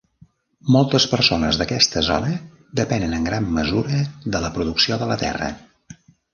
[0.75, 2.33] Moltes persones d'aquesta zona
[2.81, 4.03] depenen en gran mesura
[4.37, 5.55] de la producció de la terra.